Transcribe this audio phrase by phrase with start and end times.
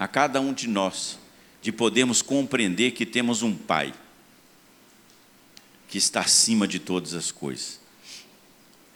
[0.00, 1.18] a cada um de nós
[1.60, 3.92] de podermos compreender que temos um Pai
[5.90, 7.78] que está acima de todas as coisas.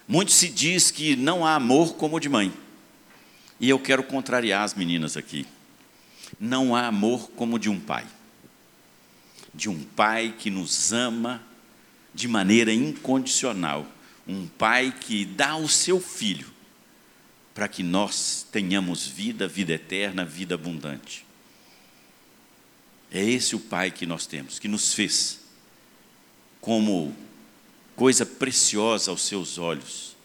[0.08, 2.50] Muito se diz que não há amor como o de mãe.
[3.60, 5.46] E eu quero contrariar as meninas aqui.
[6.40, 8.06] Não há amor como o de um pai.
[9.52, 11.42] De um pai que nos ama
[12.14, 13.86] de maneira incondicional.
[14.26, 16.53] Um pai que dá o seu filho
[17.54, 21.24] para que nós tenhamos vida, vida eterna, vida abundante.
[23.12, 25.40] É esse o pai que nós temos, que nos fez
[26.60, 27.14] como
[27.94, 30.16] coisa preciosa aos seus olhos.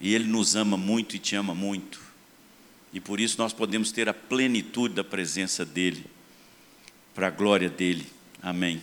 [0.00, 2.00] E Ele nos ama muito e te ama muito.
[2.92, 6.06] E por isso nós podemos ter a plenitude da presença dEle,
[7.14, 8.06] para a glória dEle.
[8.42, 8.82] Amém.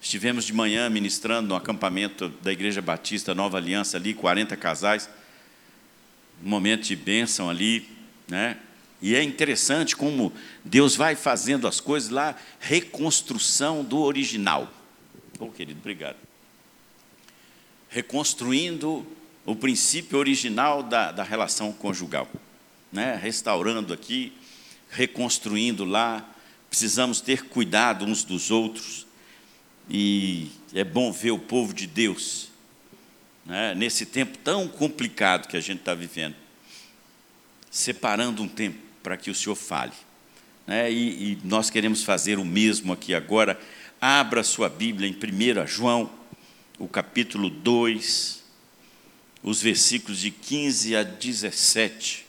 [0.00, 5.08] Estivemos de manhã ministrando no acampamento da Igreja Batista Nova Aliança, ali, 40 casais.
[6.44, 7.88] Um momento de bênção ali,
[8.28, 8.58] né?
[9.00, 10.32] E é interessante como
[10.64, 14.72] Deus vai fazendo as coisas lá, reconstrução do original.
[15.38, 16.16] Oh, querido, obrigado.
[17.88, 19.06] Reconstruindo
[19.44, 22.28] o princípio original da, da relação conjugal.
[22.90, 23.14] Né?
[23.16, 24.32] Restaurando aqui,
[24.90, 26.28] reconstruindo lá.
[26.70, 29.06] Precisamos ter cuidado uns dos outros.
[29.88, 32.48] E é bom ver o povo de Deus,
[33.46, 33.74] né?
[33.74, 36.34] nesse tempo tão complicado que a gente está vivendo,
[37.70, 39.92] separando um tempo para que o Senhor fale.
[40.66, 40.90] Né?
[40.90, 43.58] E, e nós queremos fazer o mesmo aqui agora.
[44.00, 46.10] Abra sua Bíblia em 1 João,
[46.78, 48.44] o capítulo 2,
[49.42, 52.26] os versículos de 15 a 17.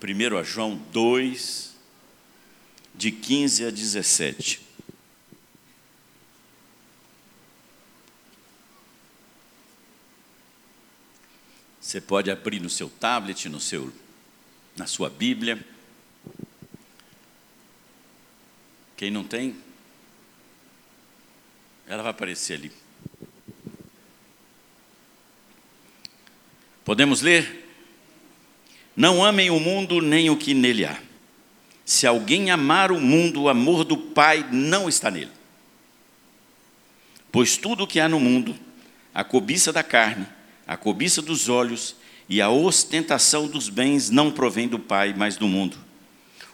[0.00, 1.74] 1 João 2,
[2.94, 4.67] de 15 a 17.
[11.88, 13.90] Você pode abrir no seu tablet, no seu,
[14.76, 15.58] na sua Bíblia.
[18.94, 19.56] Quem não tem,
[21.86, 22.70] ela vai aparecer ali.
[26.84, 27.66] Podemos ler?
[28.94, 31.02] Não amem o mundo nem o que nele há.
[31.86, 35.32] Se alguém amar o mundo, o amor do Pai não está nele.
[37.32, 38.54] Pois tudo o que há no mundo,
[39.14, 40.26] a cobiça da carne,
[40.68, 41.96] a cobiça dos olhos
[42.28, 45.78] e a ostentação dos bens não provém do Pai, mas do mundo.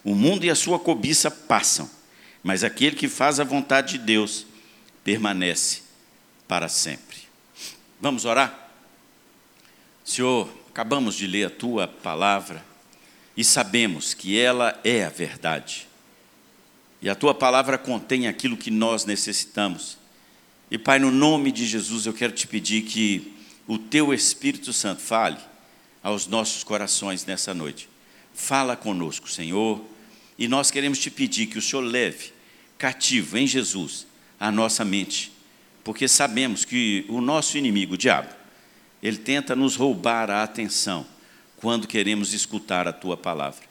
[0.05, 1.89] O mundo e a sua cobiça passam,
[2.41, 4.45] mas aquele que faz a vontade de Deus
[5.03, 5.81] permanece
[6.47, 7.17] para sempre.
[7.99, 8.71] Vamos orar?
[10.05, 12.63] Senhor, acabamos de ler a tua palavra
[13.35, 15.89] e sabemos que ela é a verdade.
[17.01, 19.97] E a tua palavra contém aquilo que nós necessitamos.
[20.71, 23.34] E Pai, no nome de Jesus, eu quero te pedir que
[23.67, 25.37] o teu Espírito Santo fale
[26.03, 27.89] aos nossos corações nessa noite.
[28.33, 29.83] Fala conosco, Senhor,
[30.37, 32.33] e nós queremos te pedir que o Senhor leve
[32.77, 34.05] cativo em Jesus
[34.39, 35.31] a nossa mente,
[35.83, 38.33] porque sabemos que o nosso inimigo, o diabo,
[39.01, 41.05] ele tenta nos roubar a atenção
[41.57, 43.63] quando queremos escutar a tua palavra.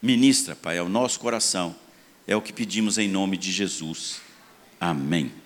[0.00, 1.74] Ministra, Pai, ao nosso coração,
[2.26, 4.20] é o que pedimos em nome de Jesus.
[4.80, 5.43] Amém.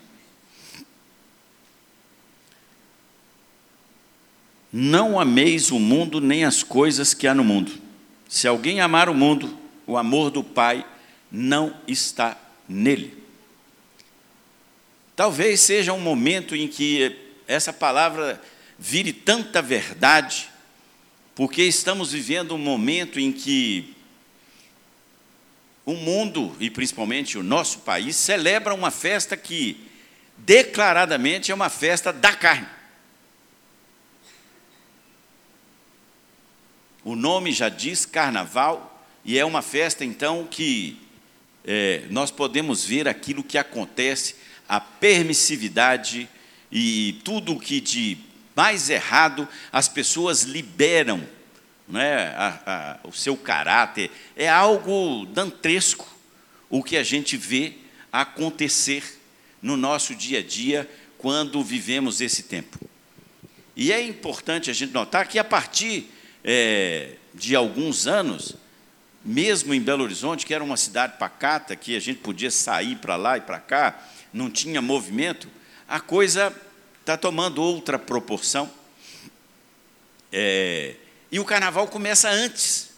[4.72, 7.72] Não ameis o mundo nem as coisas que há no mundo.
[8.28, 10.84] Se alguém amar o mundo, o amor do Pai
[11.32, 12.36] não está
[12.68, 13.16] nele.
[15.16, 18.40] Talvez seja um momento em que essa palavra
[18.78, 20.48] vire tanta verdade,
[21.34, 23.94] porque estamos vivendo um momento em que
[25.84, 29.88] o mundo, e principalmente o nosso país, celebra uma festa que
[30.36, 32.77] declaradamente é uma festa da carne.
[37.04, 40.98] O nome já diz carnaval, e é uma festa então que
[41.64, 44.34] é, nós podemos ver aquilo que acontece,
[44.68, 46.28] a permissividade
[46.72, 48.18] e tudo o que de
[48.54, 51.26] mais errado as pessoas liberam,
[51.86, 54.10] né, a, a, o seu caráter.
[54.36, 56.08] É algo dantesco
[56.68, 57.74] o que a gente vê
[58.12, 59.04] acontecer
[59.62, 62.78] no nosso dia a dia quando vivemos esse tempo.
[63.76, 66.10] E é importante a gente notar que a partir
[66.50, 68.56] é, de alguns anos,
[69.22, 73.16] mesmo em Belo Horizonte, que era uma cidade pacata, que a gente podia sair para
[73.16, 74.02] lá e para cá,
[74.32, 75.46] não tinha movimento,
[75.86, 76.50] a coisa
[77.00, 78.70] está tomando outra proporção.
[80.32, 80.94] É,
[81.30, 82.92] e o carnaval começa antes.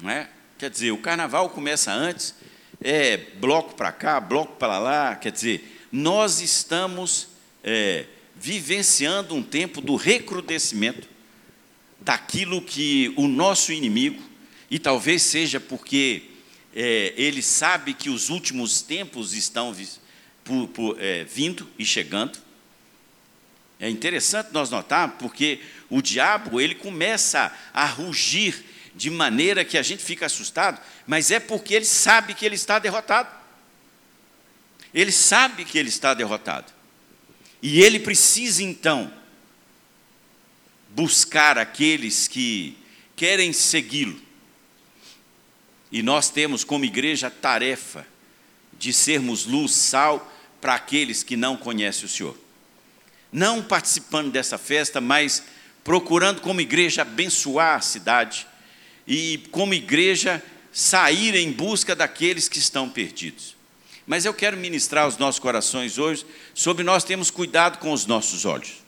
[0.00, 0.30] Não é?
[0.56, 2.34] Quer dizer, o carnaval começa antes,
[2.80, 7.28] é bloco para cá, bloco para lá, quer dizer, nós estamos
[7.62, 11.15] é, vivenciando um tempo do recrudescimento
[12.06, 14.22] daquilo que o nosso inimigo
[14.70, 16.22] E talvez seja porque
[16.72, 19.74] é, ele sabe que os últimos tempos estão
[20.44, 22.38] por, por, é, vindo e chegando.
[23.80, 25.60] É interessante nós notar, porque
[25.90, 28.64] o diabo ele começa a rugir
[28.94, 32.78] de maneira que a gente fica assustado, mas é porque ele sabe que ele está
[32.78, 33.28] derrotado.
[34.94, 36.72] Ele sabe que ele está derrotado.
[37.60, 39.12] E ele precisa então
[40.96, 42.74] buscar aqueles que
[43.14, 44.18] querem segui-lo.
[45.92, 48.06] E nós temos como igreja a tarefa
[48.78, 52.38] de sermos luz, sal para aqueles que não conhecem o Senhor.
[53.30, 55.42] Não participando dessa festa, mas
[55.84, 58.46] procurando como igreja abençoar a cidade
[59.06, 63.54] e como igreja sair em busca daqueles que estão perdidos.
[64.06, 68.46] Mas eu quero ministrar aos nossos corações hoje sobre nós termos cuidado com os nossos
[68.46, 68.85] olhos.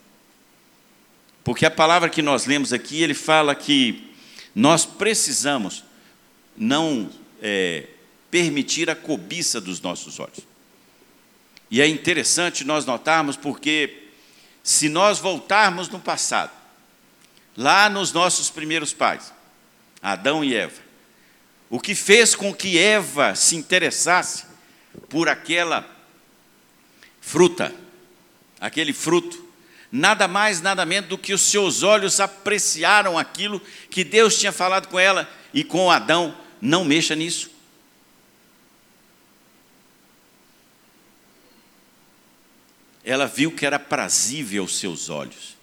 [1.45, 4.13] Porque a palavra que nós lemos aqui, ele fala que
[4.55, 5.85] nós precisamos
[6.57, 7.87] não é,
[8.31, 10.41] permitir a cobiça dos nossos olhos.
[11.71, 14.09] E é interessante nós notarmos porque,
[14.63, 16.51] se nós voltarmos no passado,
[17.57, 19.33] lá nos nossos primeiros pais,
[20.03, 20.81] Adão e Eva,
[21.71, 24.45] o que fez com que Eva se interessasse
[25.09, 25.89] por aquela
[27.21, 27.75] fruta,
[28.59, 29.48] aquele fruto,
[29.91, 34.89] nada mais, nada menos do que os seus olhos apreciaram aquilo que Deus tinha falado
[34.89, 37.51] com ela e com Adão: não mexa nisso.
[43.05, 45.57] Ela viu que era prazível aos seus olhos.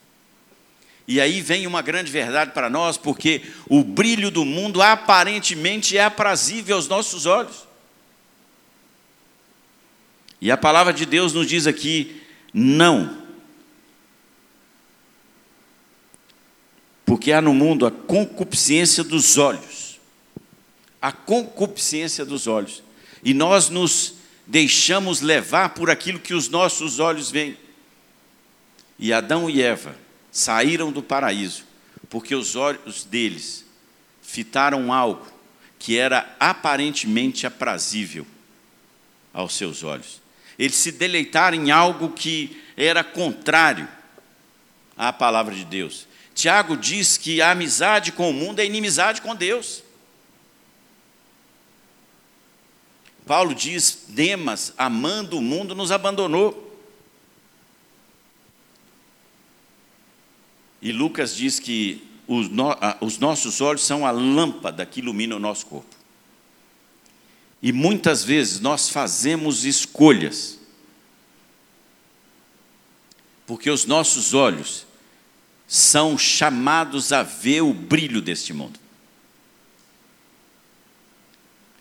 [1.07, 6.03] E aí vem uma grande verdade para nós, porque o brilho do mundo aparentemente é
[6.03, 7.65] aprazível aos nossos olhos.
[10.41, 12.21] E a palavra de Deus nos diz aqui:
[12.53, 13.24] não.
[17.05, 19.99] Porque há no mundo a concupiscência dos olhos.
[21.01, 22.83] A concupiscência dos olhos.
[23.23, 24.15] E nós nos
[24.47, 27.57] deixamos levar por aquilo que os nossos olhos veem.
[28.97, 29.95] E Adão e Eva
[30.31, 31.63] saíram do paraíso,
[32.09, 33.65] porque os olhos deles
[34.21, 35.25] fitaram algo
[35.77, 38.25] que era aparentemente aprazível
[39.33, 40.21] aos seus olhos.
[40.57, 43.87] Eles se deleitaram em algo que era contrário
[44.97, 46.07] à palavra de Deus.
[46.35, 49.81] Tiago diz que a amizade com o mundo é inimizade com Deus.
[53.25, 56.61] Paulo diz: Demas, amando o mundo, nos abandonou.
[60.81, 65.39] E Lucas diz que os, no, os nossos olhos são a lâmpada que ilumina o
[65.39, 65.95] nosso corpo.
[67.61, 70.59] E muitas vezes nós fazemos escolhas,
[73.47, 74.84] porque os nossos olhos
[75.67, 78.79] são chamados a ver o brilho deste mundo.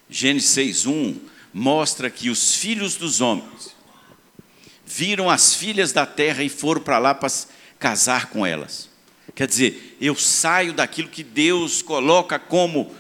[0.08, 1.18] Gênesis 6:1
[1.52, 3.74] mostra que os filhos dos homens
[4.84, 7.32] viram as filhas da terra e foram para lá para
[7.78, 8.88] casar com elas.
[9.34, 12.94] Quer dizer, eu saio daquilo que Deus coloca como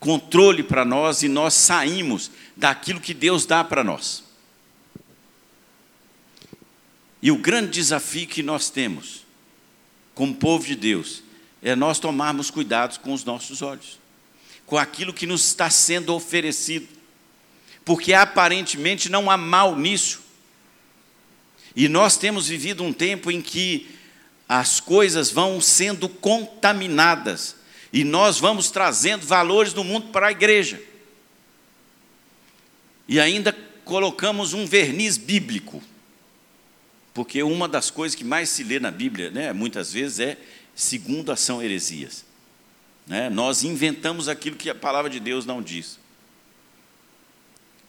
[0.00, 4.24] controle para nós e nós saímos daquilo que Deus dá para nós.
[7.20, 9.26] E o grande desafio que nós temos,
[10.18, 11.22] como povo de Deus,
[11.62, 14.00] é nós tomarmos cuidados com os nossos olhos,
[14.66, 16.88] com aquilo que nos está sendo oferecido,
[17.84, 20.20] porque aparentemente não há mal nisso.
[21.76, 23.86] E nós temos vivido um tempo em que
[24.48, 27.54] as coisas vão sendo contaminadas
[27.92, 30.82] e nós vamos trazendo valores do mundo para a igreja.
[33.06, 35.80] E ainda colocamos um verniz bíblico,
[37.18, 40.38] porque uma das coisas que mais se lê na Bíblia, né, muitas vezes, é
[40.72, 42.24] segundo são heresias.
[43.08, 43.28] Né?
[43.28, 45.98] Nós inventamos aquilo que a palavra de Deus não diz,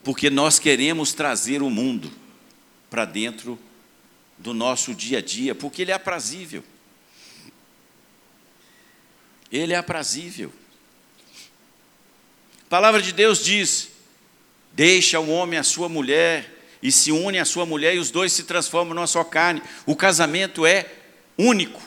[0.04, 2.12] porque nós queremos trazer o mundo
[2.90, 3.60] para dentro
[4.36, 6.64] do nosso dia a dia, porque ele é aprazível.
[9.52, 10.52] Ele é aprazível.
[12.66, 13.90] A palavra de Deus diz:
[14.74, 18.32] Deixa o homem a sua mulher e se une à sua mulher e os dois
[18.32, 19.62] se transformam numa só carne.
[19.86, 20.90] O casamento é
[21.38, 21.82] único,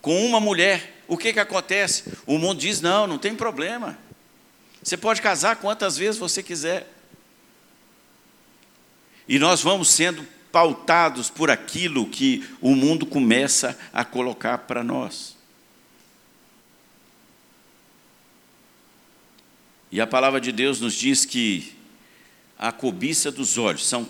[0.00, 1.02] com uma mulher.
[1.08, 2.04] O que, que acontece?
[2.26, 3.98] O mundo diz: não, não tem problema.
[4.82, 6.92] Você pode casar quantas vezes você quiser.
[9.28, 15.36] E nós vamos sendo pautados por aquilo que o mundo começa a colocar para nós.
[19.90, 21.74] E a palavra de Deus nos diz que
[22.58, 24.08] a cobiça dos olhos são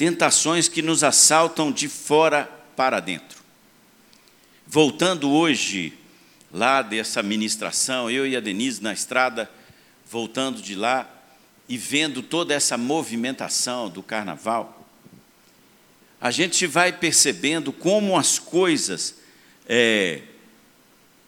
[0.00, 3.38] tentações que nos assaltam de fora para dentro.
[4.66, 5.92] Voltando hoje
[6.50, 9.50] lá dessa ministração, eu e a Denise na estrada,
[10.10, 11.06] voltando de lá
[11.68, 14.88] e vendo toda essa movimentação do carnaval,
[16.18, 19.16] a gente vai percebendo como as coisas
[19.68, 20.22] é,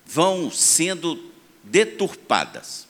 [0.07, 1.31] vão sendo
[1.63, 2.89] deturpadas.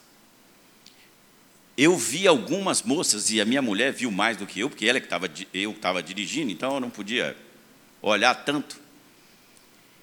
[1.76, 5.00] Eu vi algumas moças, e a minha mulher viu mais do que eu, porque ela
[5.00, 7.36] que estava, eu estava dirigindo, então eu não podia
[8.02, 8.80] olhar tanto.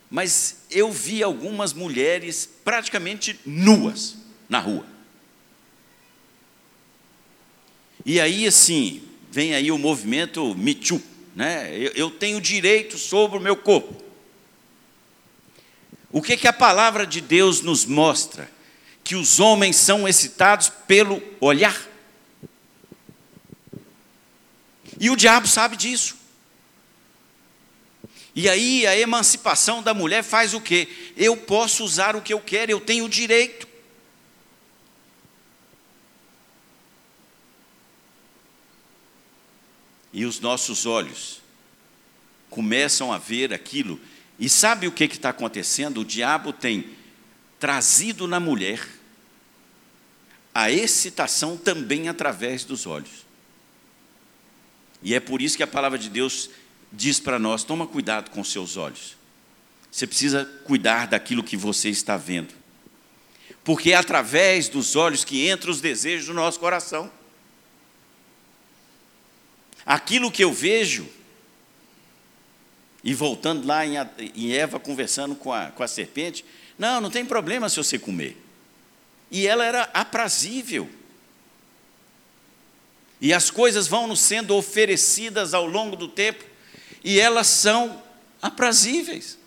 [0.10, 4.86] Mas eu vi algumas mulheres praticamente nuas na rua.
[8.04, 11.02] E aí, assim, vem aí o movimento Me Too,
[11.36, 11.72] né?
[11.78, 14.04] eu, eu tenho direito sobre o meu corpo.
[16.12, 18.50] O que, que a palavra de Deus nos mostra?
[19.10, 21.76] Que os homens são excitados pelo olhar.
[25.00, 26.16] E o diabo sabe disso.
[28.36, 30.88] E aí a emancipação da mulher faz o quê?
[31.18, 33.68] Eu posso usar o que eu quero, eu tenho direito.
[40.14, 41.42] E os nossos olhos
[42.48, 44.00] começam a ver aquilo.
[44.38, 46.02] E sabe o que está acontecendo?
[46.02, 46.92] O diabo tem
[47.60, 48.99] trazido na mulher
[50.54, 53.26] a excitação também através dos olhos.
[55.02, 56.50] E é por isso que a palavra de Deus
[56.92, 59.18] diz para nós: toma cuidado com seus olhos.
[59.92, 62.54] Você precisa cuidar daquilo que você está vendo.
[63.64, 67.12] Porque é através dos olhos que entram os desejos do nosso coração.
[69.86, 71.08] Aquilo que eu vejo,
[73.04, 76.46] e voltando lá em Eva conversando com a, com a serpente,
[76.78, 78.38] não, não tem problema se você comer.
[79.32, 80.90] E ela era aprazível.
[83.22, 86.44] E as coisas vão nos sendo oferecidas ao longo do tempo,
[87.04, 88.02] e elas são
[88.42, 89.38] aprazíveis,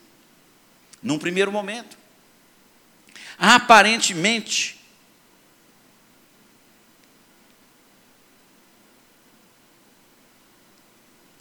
[1.03, 1.97] num primeiro momento.
[3.39, 4.79] Aparentemente,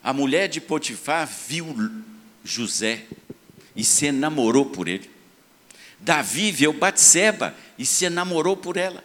[0.01, 1.75] a mulher de Potifar viu
[2.43, 3.05] José
[3.75, 5.09] e se enamorou por ele.
[6.01, 9.03] Davi viu Batseba e se enamorou por ela.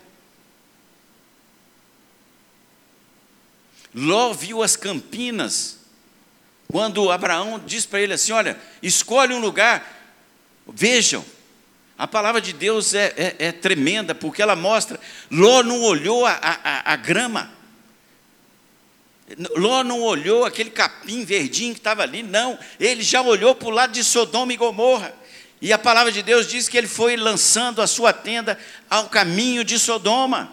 [3.95, 5.79] Ló viu as campinas
[6.71, 9.87] quando Abraão diz para ele assim: Olha, escolhe um lugar,
[10.67, 11.25] vejam,
[11.99, 15.01] a palavra de Deus é, é, é tremenda, porque ela mostra,
[15.31, 17.51] Ló não olhou a, a, a grama,
[19.57, 23.71] Ló não olhou aquele capim verdinho que estava ali, não, ele já olhou para o
[23.71, 25.15] lado de Sodoma e Gomorra,
[25.61, 28.59] e a palavra de Deus diz que ele foi lançando a sua tenda
[28.91, 30.53] ao caminho de Sodoma.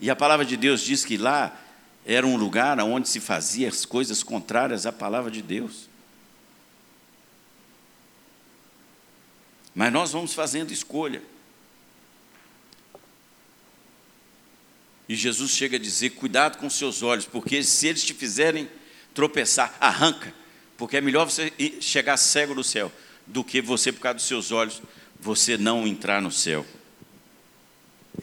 [0.00, 1.58] E a palavra de Deus diz que lá
[2.04, 5.88] era um lugar onde se fazia as coisas contrárias à palavra de Deus.
[9.74, 11.22] Mas nós vamos fazendo escolha.
[15.06, 18.70] E Jesus chega a dizer: cuidado com seus olhos, porque se eles te fizerem
[19.12, 20.32] tropeçar, arranca,
[20.76, 22.92] porque é melhor você chegar cego no céu
[23.26, 24.82] do que você, por causa dos seus olhos,
[25.18, 26.64] você não entrar no céu.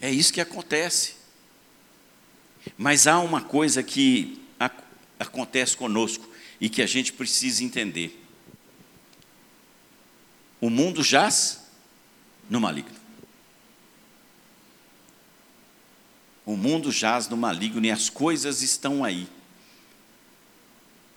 [0.00, 1.16] É isso que acontece.
[2.76, 4.40] Mas há uma coisa que
[5.18, 6.28] acontece conosco
[6.60, 8.20] e que a gente precisa entender.
[10.60, 11.62] O mundo jaz
[12.48, 13.04] no maligno.
[16.46, 19.28] O mundo jaz no maligno e as coisas estão aí.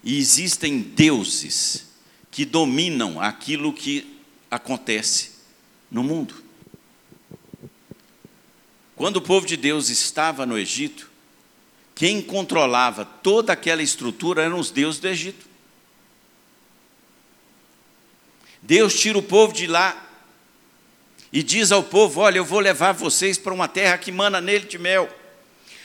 [0.08, 1.86] E existem deuses
[2.32, 4.18] que dominam aquilo que
[4.50, 5.32] acontece
[5.92, 6.34] no mundo.
[8.96, 11.12] Quando o povo de Deus estava no Egito,
[11.94, 15.46] quem controlava toda aquela estrutura eram os deuses do Egito.
[18.62, 20.10] Deus tira o povo de lá
[21.34, 24.68] e diz ao povo: Olha, eu vou levar vocês para uma terra que mana nele
[24.68, 25.14] de mel.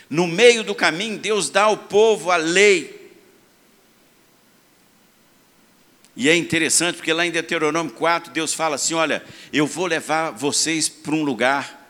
[0.08, 3.01] No meio do caminho, Deus dá ao povo a lei.
[6.14, 10.30] E é interessante porque lá em Deuteronômio 4, Deus fala assim: Olha, eu vou levar
[10.30, 11.82] vocês para um lugar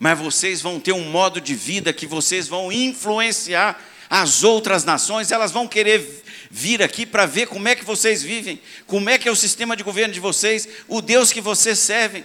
[0.00, 3.78] mas vocês vão ter um modo de vida que vocês vão influenciar
[4.08, 8.60] as outras nações, elas vão querer vir aqui para ver como é que vocês vivem,
[8.86, 12.24] como é que é o sistema de governo de vocês, o Deus que vocês servem.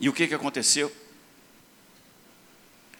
[0.00, 0.92] E o que, que aconteceu?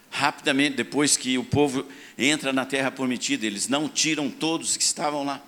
[0.08, 1.84] Rapidamente, depois que o povo
[2.18, 5.42] entra na terra prometida, eles não tiram todos que estavam lá.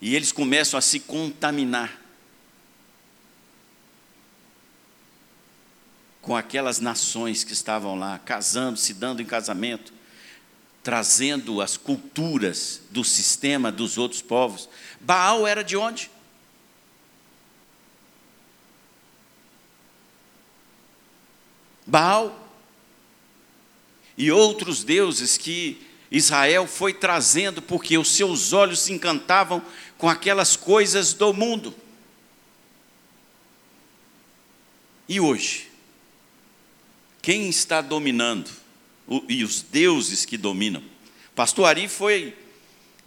[0.00, 2.04] E eles começam a se contaminar.
[6.24, 9.92] com aquelas nações que estavam lá, casando, se dando em casamento.
[10.82, 14.68] trazendo as culturas do sistema dos outros povos.
[15.00, 16.10] Baal era de onde?
[21.86, 22.43] Baal
[24.16, 25.80] e outros deuses que
[26.10, 29.62] Israel foi trazendo porque os seus olhos se encantavam
[29.98, 31.74] com aquelas coisas do mundo.
[35.08, 35.70] E hoje?
[37.20, 38.50] Quem está dominando?
[39.28, 40.82] E os deuses que dominam?
[41.34, 42.36] Pastor Ari foi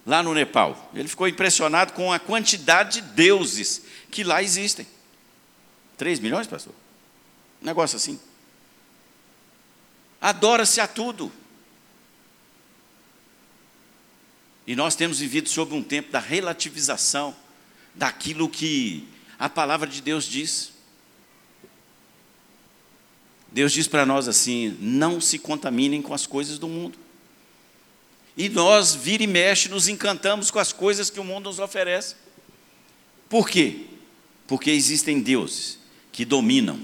[0.06, 0.92] lá no Nepal.
[0.94, 4.86] Ele ficou impressionado com a quantidade de deuses que lá existem.
[5.98, 6.74] 3 milhões, pastor?
[7.62, 8.20] Um negócio assim.
[10.28, 11.32] Adora-se a tudo.
[14.68, 17.34] E nós temos vivido sob um tempo da relativização
[17.96, 19.08] daquilo que
[19.40, 20.74] a palavra de Deus diz.
[23.54, 27.00] Deus diz para nós assim: não se contaminem com as coisas do mundo.
[28.36, 32.18] E nós, vira e mexe, nos encantamos com as coisas que o mundo nos oferece.
[33.30, 33.86] Por quê?
[34.46, 35.80] Porque existem deuses
[36.12, 36.78] que dominam.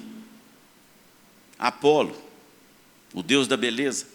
[1.59, 2.23] Apolo,
[3.13, 4.08] o deus da beleza.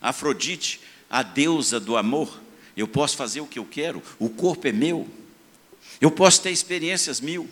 [0.00, 2.40] Afrodite, a deusa do amor.
[2.76, 5.08] Eu posso fazer o que eu quero, o corpo é meu.
[6.00, 7.48] Eu posso ter experiências mil.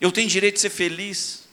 [0.00, 1.48] Eu tenho direito de ser feliz.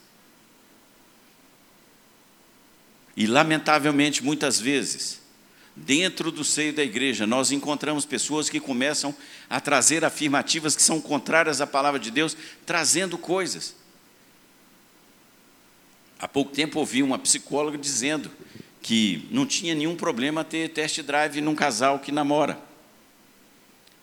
[3.17, 5.21] E, lamentavelmente, muitas vezes,
[5.75, 9.15] dentro do seio da igreja, nós encontramos pessoas que começam
[9.49, 13.75] a trazer afirmativas que são contrárias à palavra de Deus, trazendo coisas.
[16.25, 18.31] Há pouco tempo ouvi uma psicóloga dizendo
[18.81, 22.59] que não tinha nenhum problema ter test drive num casal que namora,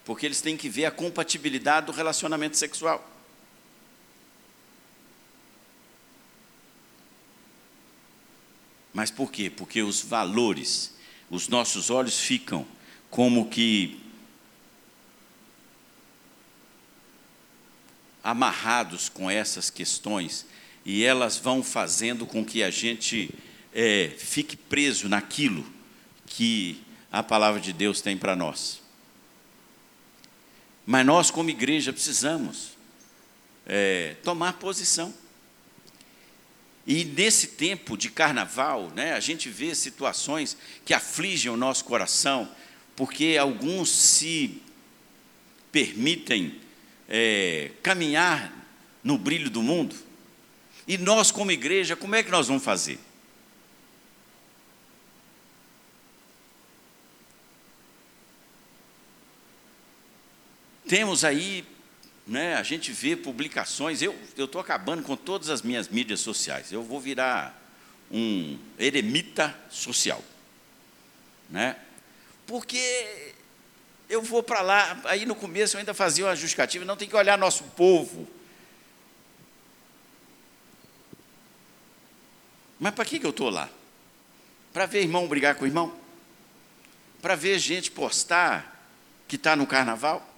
[0.05, 3.05] porque eles têm que ver a compatibilidade do relacionamento sexual.
[8.95, 9.51] Mas por quê?
[9.51, 10.95] Porque os valores,
[11.29, 12.65] os nossos olhos ficam
[13.11, 14.01] como que
[18.23, 20.47] amarrados com essas questões
[20.85, 23.31] e elas vão fazendo com que a gente
[23.73, 25.65] é, fique preso naquilo
[26.27, 28.81] que a palavra de Deus tem para nós.
[30.85, 32.73] Mas nós, como igreja, precisamos
[33.67, 35.15] é, tomar posição.
[36.87, 42.51] E nesse tempo de carnaval, né, a gente vê situações que afligem o nosso coração,
[42.97, 44.61] porque alguns se
[45.71, 46.61] permitem
[47.09, 48.53] é, caminhar
[49.05, 49.95] no brilho do mundo.
[50.87, 52.99] E nós, como igreja, como é que nós vamos fazer?
[60.87, 61.65] Temos aí
[62.27, 66.83] né, a gente vê publicações, eu estou acabando com todas as minhas mídias sociais, eu
[66.83, 67.61] vou virar
[68.11, 70.23] um eremita social.
[71.51, 71.77] Né?
[72.47, 73.33] Porque
[74.09, 77.17] eu vou para lá, aí no começo eu ainda fazia uma justificativa, não tem que
[77.17, 78.29] olhar nosso povo.
[82.83, 83.71] Mas para que, que eu estou lá?
[84.73, 85.97] Para ver irmão brigar com irmão?
[87.21, 88.91] Para ver gente postar
[89.29, 90.29] que está no carnaval?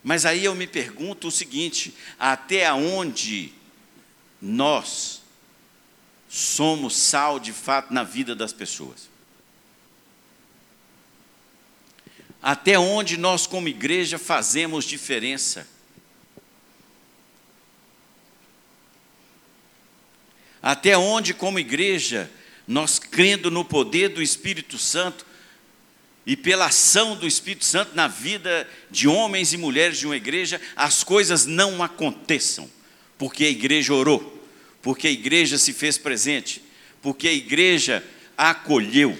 [0.00, 3.52] Mas aí eu me pergunto o seguinte: até onde
[4.40, 5.22] nós
[6.28, 9.10] somos sal de fato na vida das pessoas?
[12.40, 15.66] Até onde nós, como igreja, fazemos diferença?
[20.62, 22.30] Até onde, como igreja,
[22.68, 25.26] nós crendo no poder do Espírito Santo,
[26.24, 30.60] e pela ação do Espírito Santo na vida de homens e mulheres de uma igreja,
[30.76, 32.70] as coisas não aconteçam,
[33.18, 34.40] porque a igreja orou,
[34.80, 36.62] porque a igreja se fez presente,
[37.02, 38.04] porque a igreja
[38.38, 39.18] acolheu.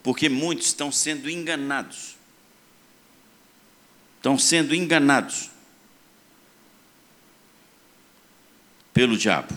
[0.00, 2.14] Porque muitos estão sendo enganados.
[4.18, 5.50] Estão sendo enganados
[8.94, 9.52] pelo diabo.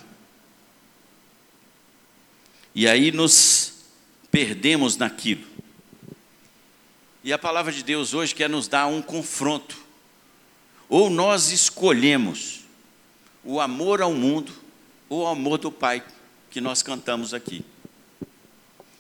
[2.76, 3.74] E aí nos
[4.30, 5.46] perdemos naquilo.
[7.24, 9.78] E a palavra de Deus hoje quer nos dar um confronto.
[10.90, 12.62] Ou nós escolhemos
[13.44, 14.52] o amor ao mundo
[15.10, 16.04] ou o amor do Pai,
[16.50, 17.64] que nós cantamos aqui.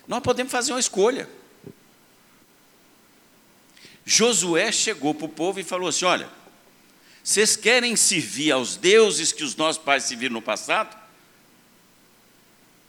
[0.07, 1.29] Nós podemos fazer uma escolha.
[4.05, 6.29] Josué chegou para o povo e falou assim: Olha,
[7.27, 10.97] vocês querem servir aos deuses que os nossos pais serviram no passado?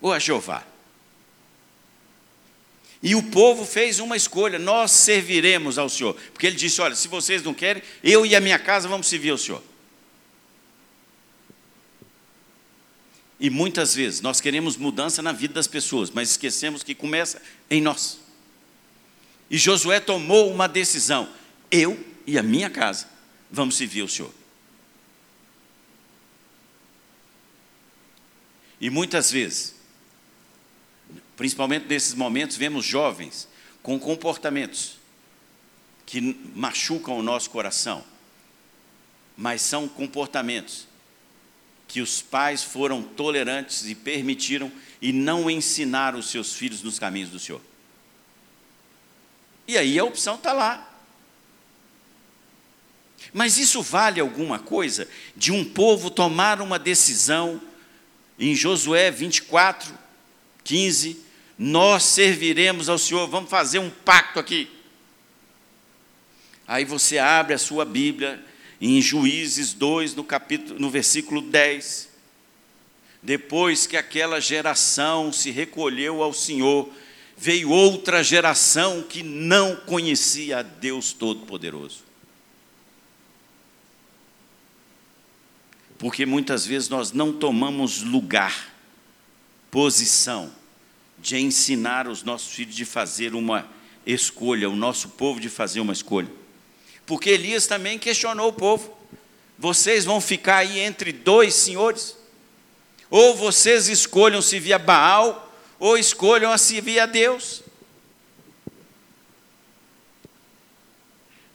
[0.00, 0.64] Ou a Jeová?
[3.02, 6.14] E o povo fez uma escolha: nós serviremos ao Senhor.
[6.32, 9.30] Porque ele disse: Olha, se vocês não querem, eu e a minha casa vamos servir
[9.30, 9.60] ao Senhor.
[13.40, 17.82] E muitas vezes nós queremos mudança na vida das pessoas, mas esquecemos que começa em
[17.82, 18.20] nós.
[19.50, 21.28] E Josué tomou uma decisão:
[21.72, 23.17] eu e a minha casa
[23.50, 24.32] vamos servir o Senhor.
[28.80, 29.74] E muitas vezes,
[31.36, 33.48] principalmente nesses momentos, vemos jovens
[33.82, 34.98] com comportamentos
[36.06, 36.20] que
[36.54, 38.04] machucam o nosso coração,
[39.36, 40.86] mas são comportamentos
[41.86, 47.30] que os pais foram tolerantes e permitiram e não ensinaram os seus filhos nos caminhos
[47.30, 47.60] do Senhor.
[49.66, 50.87] E aí a opção está lá.
[53.32, 57.60] Mas isso vale alguma coisa de um povo tomar uma decisão
[58.38, 59.92] em Josué 24,
[60.62, 61.18] 15,
[61.58, 64.70] nós serviremos ao Senhor, vamos fazer um pacto aqui.
[66.66, 68.44] Aí você abre a sua Bíblia
[68.80, 72.08] em Juízes 2, no capítulo, no versículo 10.
[73.20, 76.88] Depois que aquela geração se recolheu ao Senhor,
[77.36, 82.07] veio outra geração que não conhecia a Deus Todo-Poderoso.
[85.98, 88.72] Porque muitas vezes nós não tomamos lugar,
[89.70, 90.50] posição,
[91.18, 93.68] de ensinar os nossos filhos de fazer uma
[94.06, 96.30] escolha, o nosso povo de fazer uma escolha.
[97.04, 98.96] Porque Elias também questionou o povo:
[99.58, 102.16] vocês vão ficar aí entre dois senhores?
[103.10, 107.62] Ou vocês escolham se via Baal, ou escolham se via Deus.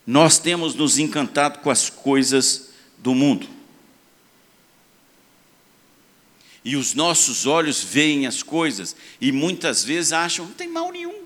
[0.05, 3.52] Nós temos nos encantado com as coisas do mundo.
[6.63, 11.25] E os nossos olhos veem as coisas e muitas vezes acham, não tem mal nenhum.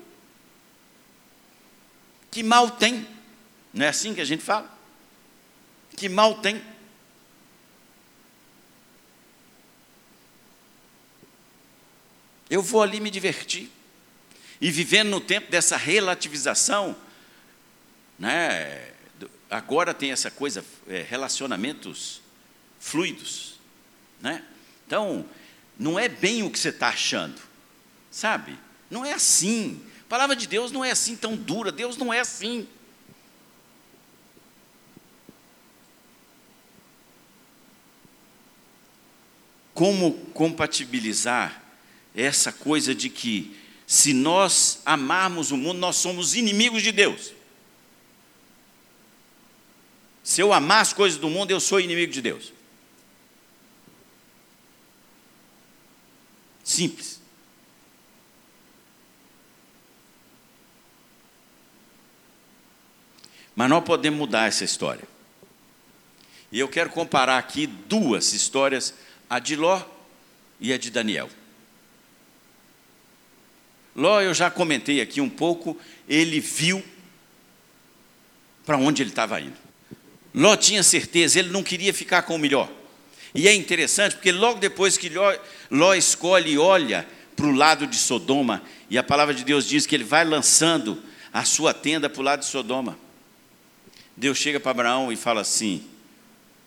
[2.30, 3.06] Que mal tem?
[3.72, 4.76] Não é assim que a gente fala?
[5.96, 6.62] Que mal tem?
[12.50, 13.70] Eu vou ali me divertir.
[14.60, 16.96] E vivendo no tempo dessa relativização,
[18.18, 18.92] né,
[19.48, 22.20] agora tem essa coisa, é, relacionamentos
[22.80, 23.54] fluidos.
[24.20, 24.44] Né?
[24.88, 25.22] Então,
[25.78, 27.38] não é bem o que você está achando,
[28.10, 28.58] sabe?
[28.90, 29.82] Não é assim.
[30.00, 32.66] A palavra de Deus não é assim tão dura, Deus não é assim.
[39.74, 41.62] Como compatibilizar
[42.16, 43.54] essa coisa de que,
[43.86, 47.34] se nós amarmos o mundo, nós somos inimigos de Deus?
[50.24, 52.56] Se eu amar as coisas do mundo, eu sou inimigo de Deus.
[56.68, 57.18] Simples.
[63.56, 65.08] Mas nós podemos mudar essa história.
[66.52, 68.92] E eu quero comparar aqui duas histórias,
[69.30, 69.82] a de Ló
[70.60, 71.30] e a de Daniel.
[73.96, 75.74] Ló, eu já comentei aqui um pouco,
[76.06, 76.84] ele viu
[78.66, 79.56] para onde ele estava indo.
[80.34, 82.70] Ló tinha certeza, ele não queria ficar com o melhor.
[83.34, 85.34] E é interessante porque logo depois que Ló,
[85.70, 89.86] Ló escolhe e olha para o lado de Sodoma, e a palavra de Deus diz
[89.86, 91.02] que ele vai lançando
[91.32, 92.98] a sua tenda para o lado de Sodoma.
[94.16, 95.84] Deus chega para Abraão e fala assim: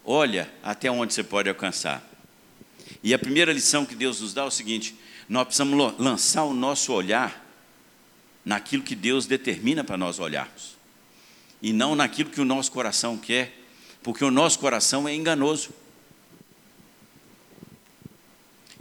[0.05, 2.01] Olha até onde você pode alcançar.
[3.03, 4.95] E a primeira lição que Deus nos dá é o seguinte:
[5.27, 7.45] nós precisamos lançar o nosso olhar
[8.45, 10.77] naquilo que Deus determina para nós olharmos,
[11.61, 13.57] e não naquilo que o nosso coração quer,
[14.01, 15.69] porque o nosso coração é enganoso.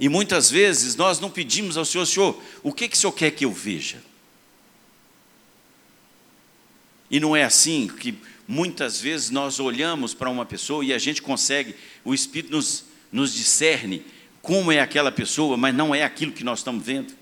[0.01, 3.31] E muitas vezes nós não pedimos ao Senhor, Senhor, o que, que o Senhor quer
[3.31, 4.03] que eu veja?
[7.11, 8.15] E não é assim que
[8.49, 13.35] muitas vezes nós olhamos para uma pessoa e a gente consegue, o Espírito nos, nos
[13.35, 14.03] discerne
[14.41, 17.13] como é aquela pessoa, mas não é aquilo que nós estamos vendo.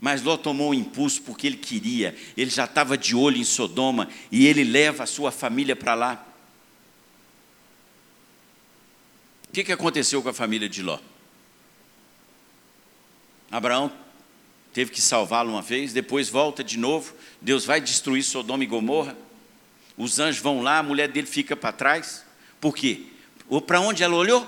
[0.00, 4.08] Mas Ló tomou o impulso porque ele queria, ele já estava de olho em Sodoma
[4.30, 6.27] e ele leva a sua família para lá.
[9.48, 10.98] O que, que aconteceu com a família de Ló?
[13.50, 13.90] Abraão
[14.72, 19.16] teve que salvá-lo uma vez, depois volta de novo, Deus vai destruir Sodoma e Gomorra,
[19.96, 22.24] os anjos vão lá, a mulher dele fica para trás,
[22.60, 23.06] por quê?
[23.66, 24.46] Para onde ela olhou?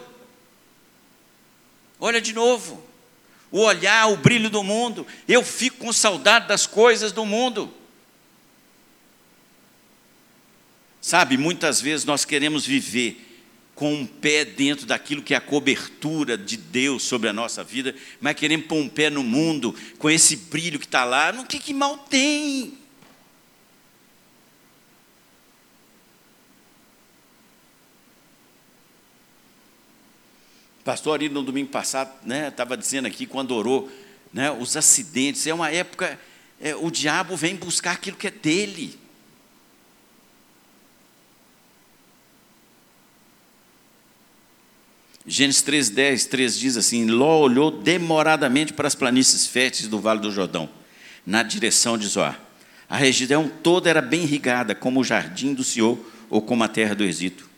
[1.98, 2.84] Olha de novo,
[3.50, 7.72] o olhar, o brilho do mundo, eu fico com saudade das coisas do mundo.
[11.00, 13.29] Sabe, muitas vezes nós queremos viver
[13.80, 17.94] com um pé dentro daquilo que é a cobertura de Deus sobre a nossa vida,
[18.20, 21.58] mas queremos pôr um pé no mundo, com esse brilho que está lá, no que,
[21.58, 22.74] que mal tem?
[30.84, 32.10] pastor ali no domingo passado
[32.48, 33.90] estava né, dizendo aqui, quando orou,
[34.30, 36.20] né, os acidentes, é uma época,
[36.60, 38.99] é, o diabo vem buscar aquilo que é dele.
[45.30, 50.32] Gênesis 3,10, 3 diz assim: Ló olhou demoradamente para as planícies férteis do Vale do
[50.32, 50.68] Jordão,
[51.24, 52.40] na direção de Zoar.
[52.88, 55.96] A região toda era bem irrigada, como o jardim do Senhor
[56.28, 57.48] ou como a terra do Egito.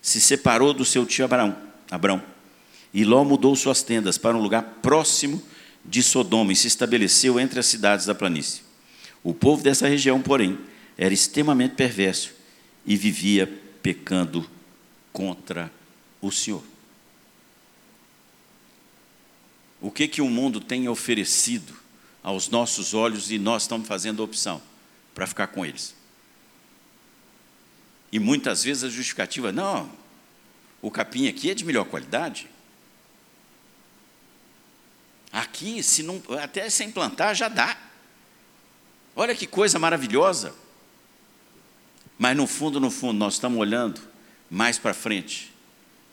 [0.00, 1.56] Se separou do seu tio Abraão,
[1.90, 2.22] Abraão
[2.92, 5.42] e Ló mudou suas tendas para um lugar próximo
[5.84, 8.62] de Sodoma e se estabeleceu entre as cidades da planície.
[9.20, 10.56] O povo dessa região, porém,
[10.96, 12.32] era extremamente perverso
[12.86, 13.52] e vivia
[13.82, 14.48] pecando
[15.12, 15.72] contra
[16.22, 16.73] o Senhor.
[19.84, 21.74] O que que o mundo tem oferecido
[22.22, 24.62] aos nossos olhos e nós estamos fazendo a opção
[25.14, 25.94] para ficar com eles?
[28.10, 29.92] E muitas vezes a justificativa, não,
[30.80, 32.48] o capim aqui é de melhor qualidade.
[35.30, 37.76] Aqui, se não, até sem plantar, já dá.
[39.14, 40.54] Olha que coisa maravilhosa.
[42.18, 44.00] Mas no fundo, no fundo, nós estamos olhando
[44.50, 45.53] mais para frente.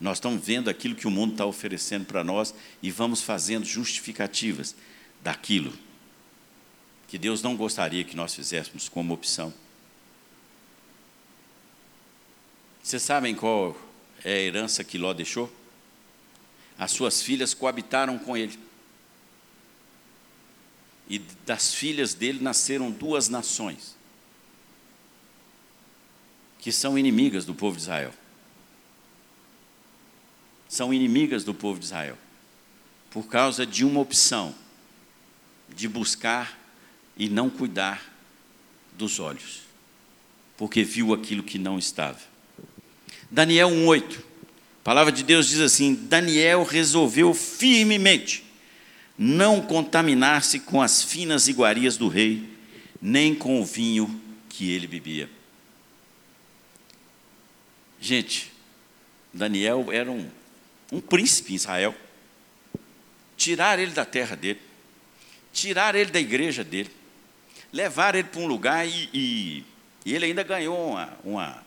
[0.02, 4.74] Nós estamos vendo aquilo que o mundo está oferecendo para nós e vamos fazendo justificativas
[5.22, 5.72] daquilo
[7.06, 9.54] que Deus não gostaria que nós fizéssemos como opção.
[12.82, 13.80] Vocês sabem qual
[14.24, 15.52] é a herança que Ló deixou?
[16.76, 18.58] As suas filhas coabitaram com ele.
[21.08, 23.96] E das filhas dele nasceram duas nações
[26.58, 28.12] que são inimigas do povo de Israel
[30.72, 32.16] são inimigas do povo de Israel,
[33.10, 34.54] por causa de uma opção
[35.68, 36.58] de buscar
[37.14, 38.02] e não cuidar
[38.96, 39.64] dos olhos,
[40.56, 42.18] porque viu aquilo que não estava.
[43.30, 44.20] Daniel 1:8.
[44.80, 48.42] A palavra de Deus diz assim: Daniel resolveu firmemente
[49.18, 52.48] não contaminar-se com as finas iguarias do rei,
[52.98, 55.28] nem com o vinho que ele bebia.
[58.00, 58.50] Gente,
[59.34, 60.30] Daniel era um
[60.92, 61.94] um príncipe em Israel,
[63.34, 64.60] tirar ele da terra dele,
[65.50, 66.90] tirar ele da igreja dele,
[67.72, 69.64] levar ele para um lugar e, e,
[70.04, 71.64] e ele ainda ganhou uma, uma,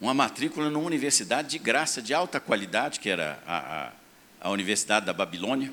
[0.00, 3.92] uma matrícula numa universidade de graça, de alta qualidade, que era a, a,
[4.42, 5.72] a Universidade da Babilônia.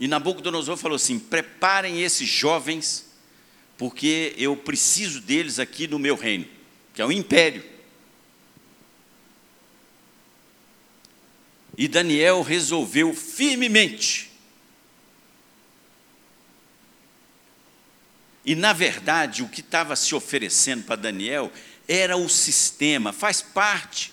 [0.00, 3.06] E Nabucodonosor falou assim: preparem esses jovens,
[3.76, 6.46] porque eu preciso deles aqui no meu reino,
[6.94, 7.77] que é o império.
[11.78, 14.32] E Daniel resolveu firmemente.
[18.44, 21.52] E, na verdade, o que estava se oferecendo para Daniel
[21.86, 24.10] era o sistema, faz parte.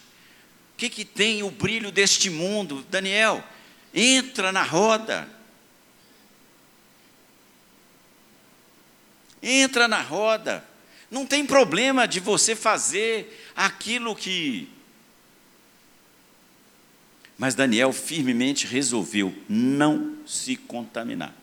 [0.73, 2.86] O que, que tem o brilho deste mundo?
[2.88, 3.43] Daniel,
[3.91, 5.28] entra na roda.
[9.41, 10.63] Entra na roda.
[11.10, 14.74] Não tem problema de você fazer aquilo que
[17.38, 21.36] mas Daniel firmemente resolveu não se contaminar.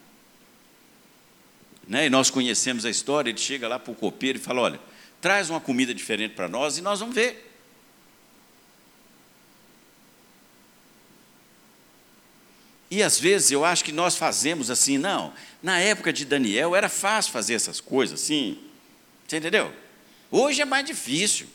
[1.87, 2.07] Né?
[2.07, 4.81] E nós conhecemos a história, ele chega lá para o copeiro e fala: olha,
[5.21, 7.51] traz uma comida diferente para nós e nós vamos ver.
[12.91, 16.91] E às vezes eu acho que nós fazemos assim, não, na época de Daniel era
[16.91, 18.59] fácil fazer essas coisas assim,
[19.27, 19.73] você entendeu?
[20.31, 21.47] Hoje é mais difícil.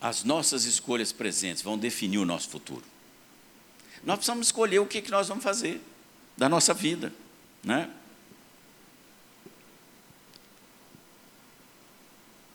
[0.00, 2.84] As nossas escolhas presentes vão definir o nosso futuro.
[4.04, 5.80] Nós precisamos escolher o que, nós vamos fazer
[6.36, 7.12] da nossa vida.
[7.64, 7.90] Né?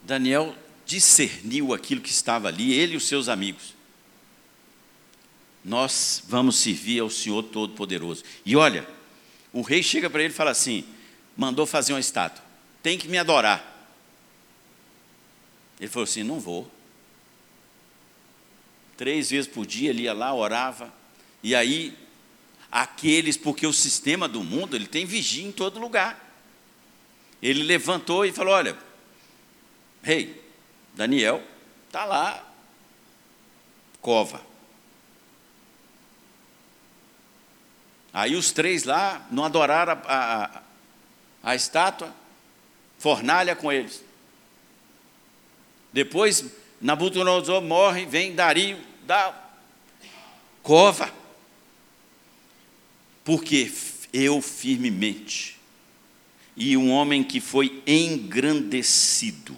[0.03, 3.73] Daniel discerniu aquilo que estava ali, ele e os seus amigos.
[5.63, 8.23] Nós vamos servir ao Senhor Todo-Poderoso.
[8.45, 8.87] E olha,
[9.51, 10.83] o rei chega para ele e fala assim:
[11.37, 12.43] mandou fazer uma estátua,
[12.81, 13.69] tem que me adorar.
[15.79, 16.69] Ele falou assim: não vou.
[18.95, 20.93] Três vezes por dia ele ia lá, orava.
[21.41, 21.97] E aí,
[22.71, 26.19] aqueles, porque o sistema do mundo, ele tem vigia em todo lugar.
[27.41, 28.77] Ele levantou e falou: Olha,
[30.01, 30.41] rei,
[30.93, 31.43] Daniel
[31.87, 32.43] está lá,
[34.01, 34.41] cova.
[38.13, 40.61] Aí os três lá não adoraram a, a,
[41.41, 42.13] a estátua,
[42.99, 44.03] fornalha com eles.
[45.91, 46.45] Depois
[46.83, 49.33] Nabucodonosor morre, vem Dario, dá
[50.61, 51.09] cova.
[53.23, 53.71] Porque
[54.11, 55.57] eu firmemente
[56.57, 59.57] e um homem que foi engrandecido,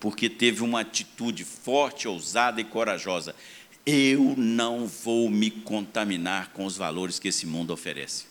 [0.00, 3.36] porque teve uma atitude forte, ousada e corajosa.
[3.84, 8.24] Eu não vou me contaminar com os valores que esse mundo oferece.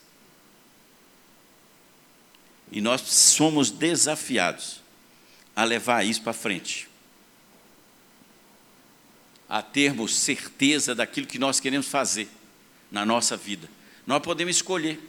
[2.72, 4.82] E nós somos desafiados
[5.56, 6.89] a levar isso para frente.
[9.50, 12.30] A termos certeza daquilo que nós queremos fazer
[12.92, 13.68] na nossa vida.
[14.06, 15.00] Nós podemos escolher.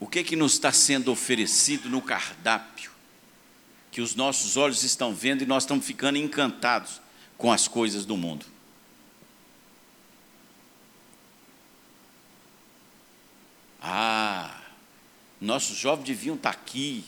[0.00, 2.90] O que, que nos está sendo oferecido no cardápio?
[3.90, 7.00] Que os nossos olhos estão vendo e nós estamos ficando encantados
[7.36, 8.46] com as coisas do mundo.
[13.80, 14.62] Ah,
[15.40, 17.04] nossos jovens deviam estar aqui,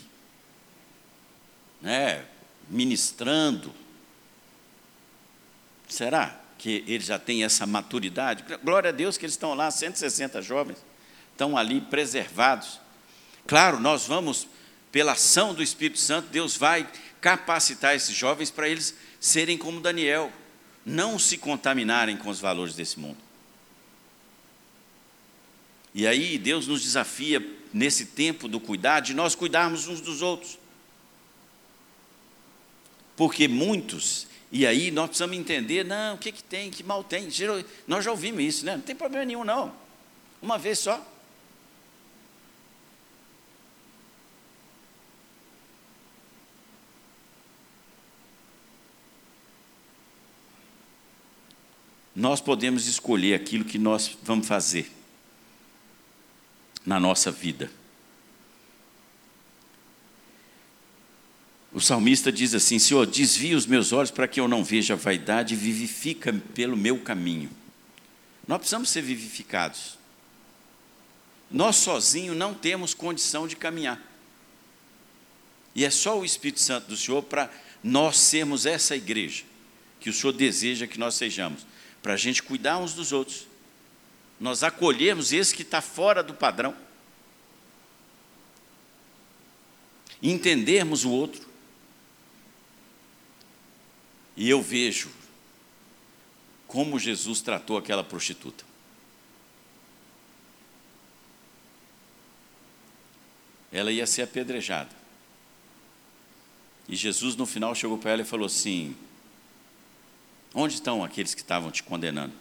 [1.81, 2.25] né,
[2.69, 3.73] ministrando.
[5.89, 8.45] Será que eles já têm essa maturidade?
[8.63, 10.79] Glória a Deus que eles estão lá, 160 jovens,
[11.33, 12.81] estão ali preservados.
[13.47, 14.47] Claro, nós vamos,
[14.93, 16.89] pela ação do Espírito Santo, Deus vai
[17.21, 20.33] capacitar esses jovens para eles serem como Daniel,
[20.85, 23.19] não se contaminarem com os valores desse mundo.
[25.95, 30.59] E aí Deus nos desafia, nesse tempo do cuidado, de nós cuidarmos uns dos outros.
[33.19, 37.29] Porque muitos, e aí nós precisamos entender, não, o que, que tem, que mal tem.
[37.85, 38.77] Nós já ouvimos isso, né?
[38.77, 39.75] Não tem problema nenhum, não.
[40.41, 41.05] Uma vez só.
[52.15, 54.93] Nós podemos escolher aquilo que nós vamos fazer
[56.87, 57.69] na nossa vida.
[61.79, 64.97] O salmista diz assim: Senhor, desvia os meus olhos para que eu não veja a
[64.97, 67.49] vaidade e vivifica pelo meu caminho.
[68.49, 69.97] Nós precisamos ser vivificados.
[71.49, 74.03] Nós sozinhos não temos condição de caminhar.
[75.73, 77.49] E é só o Espírito Santo do Senhor para
[77.81, 79.45] nós sermos essa igreja
[80.01, 81.65] que o Senhor deseja que nós sejamos,
[82.03, 83.47] para a gente cuidar uns dos outros,
[84.41, 86.75] nós acolhermos esse que está fora do padrão,
[90.21, 91.48] entendermos o outro.
[94.39, 95.11] E eu vejo
[96.69, 98.65] como Jesus tratou aquela prostituta.
[103.73, 104.97] Ela ia ser apedrejada.
[106.89, 108.97] E Jesus no final chegou para ela e falou assim:
[110.55, 112.33] Onde estão aqueles que estavam te condenando?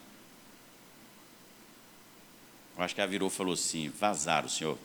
[2.76, 4.78] Eu acho que ela virou e falou assim: Vazaram, Senhor.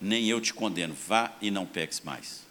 [0.00, 2.47] Nem eu te condeno, vá e não peques mais.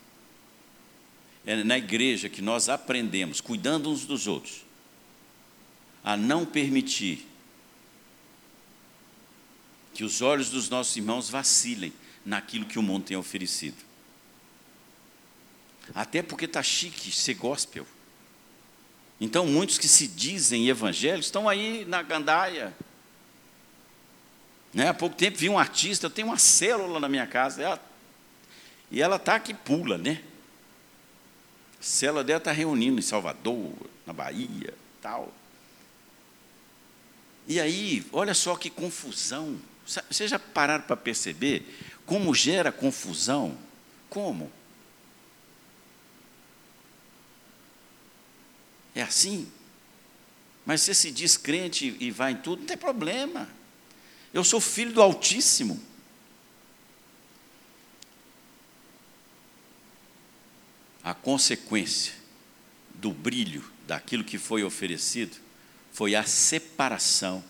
[1.47, 4.65] É na igreja que nós aprendemos, cuidando uns dos outros,
[6.03, 7.25] a não permitir
[9.93, 11.93] que os olhos dos nossos irmãos vacilem
[12.25, 13.77] naquilo que o mundo tem oferecido.
[15.95, 17.87] Até porque está chique ser gospel.
[19.19, 22.75] Então, muitos que se dizem evangélicos estão aí na gandaia,
[24.73, 24.89] né?
[24.89, 27.79] Há pouco tempo vi um artista, eu tenho uma célula na minha casa,
[28.91, 30.21] e ela está que pula, né?
[31.87, 33.71] A célula dela está reunindo em Salvador,
[34.05, 35.33] na Bahia, tal.
[37.47, 39.57] E aí, olha só que confusão.
[39.85, 41.65] Vocês já pararam para perceber
[42.05, 43.57] como gera confusão?
[44.09, 44.51] Como?
[48.93, 49.49] É assim?
[50.65, 53.47] Mas você se diz crente e vai em tudo, não tem problema.
[54.33, 55.81] Eu sou filho do Altíssimo.
[61.07, 62.13] A consequência
[62.95, 65.37] do brilho daquilo que foi oferecido
[65.93, 67.41] foi a separação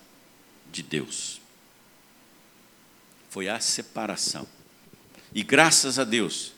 [0.71, 1.41] de Deus.
[3.31, 4.47] Foi a separação.
[5.33, 6.53] E graças a Deus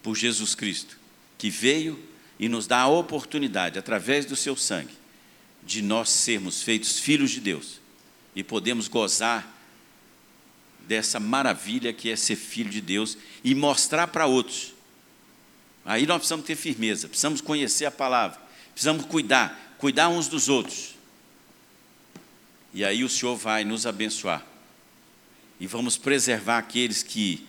[0.00, 0.96] por Jesus Cristo,
[1.36, 2.00] que veio
[2.38, 4.96] e nos dá a oportunidade, através do seu sangue,
[5.64, 7.80] de nós sermos feitos filhos de Deus
[8.36, 9.60] e podemos gozar
[10.86, 14.77] dessa maravilha que é ser filho de Deus e mostrar para outros.
[15.88, 18.38] Aí nós precisamos ter firmeza, precisamos conhecer a palavra,
[18.74, 20.94] precisamos cuidar, cuidar uns dos outros.
[22.74, 24.44] E aí o Senhor vai nos abençoar.
[25.58, 27.48] E vamos preservar aqueles que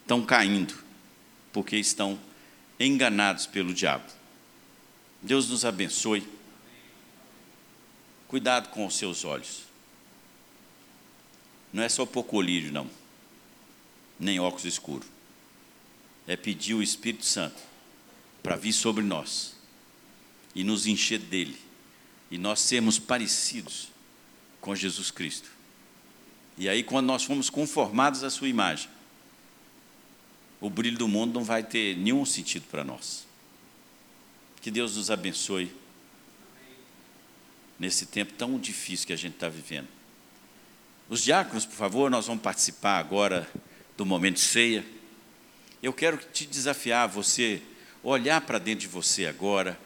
[0.00, 0.74] estão caindo,
[1.52, 2.18] porque estão
[2.78, 4.10] enganados pelo diabo.
[5.20, 6.26] Deus nos abençoe.
[8.28, 9.64] Cuidado com os seus olhos.
[11.70, 12.90] Não é só pôr colírio, não.
[14.18, 15.19] Nem óculos escuros.
[16.30, 17.60] É pedir o Espírito Santo
[18.40, 19.56] para vir sobre nós
[20.54, 21.58] e nos encher dele.
[22.30, 23.88] E nós sermos parecidos
[24.60, 25.50] com Jesus Cristo.
[26.56, 28.88] E aí, quando nós fomos conformados à Sua imagem,
[30.60, 33.26] o brilho do mundo não vai ter nenhum sentido para nós.
[34.62, 35.74] Que Deus nos abençoe
[37.76, 39.88] nesse tempo tão difícil que a gente está vivendo.
[41.08, 43.50] Os diáconos, por favor, nós vamos participar agora
[43.96, 44.99] do momento de ceia.
[45.82, 47.62] Eu quero te desafiar, você
[48.02, 49.78] olhar para dentro de você agora,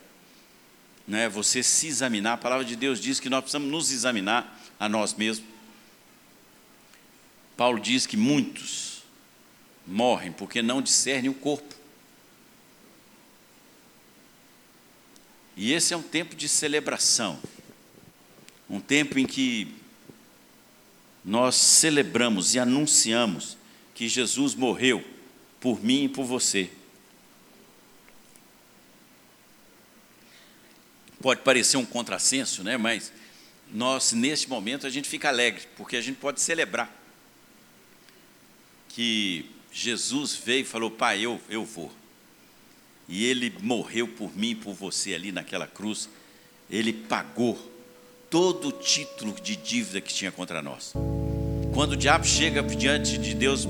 [1.07, 2.33] né, você se examinar.
[2.33, 5.49] A palavra de Deus diz que nós precisamos nos examinar a nós mesmos.
[7.57, 9.05] Paulo diz que muitos
[9.87, 11.75] morrem porque não discernem o corpo.
[15.57, 17.39] E esse é um tempo de celebração,
[18.69, 19.73] um tempo em que
[21.25, 23.57] nós celebramos e anunciamos
[23.95, 25.14] que Jesus morreu
[25.65, 26.69] por mim e por você.
[31.23, 32.77] Pode parecer um contrassenso, né?
[32.77, 33.11] mas
[33.73, 36.95] nós, neste momento, a gente fica alegre, porque a gente pode celebrar
[38.91, 41.91] que Jesus veio e falou: Pai, eu, eu vou.
[43.09, 46.11] E ele morreu por mim e por você ali naquela cruz.
[46.69, 47.57] Ele pagou
[48.29, 50.93] todo o título de dívida que tinha contra nós.
[51.73, 53.67] Quando o diabo chega diante de Deus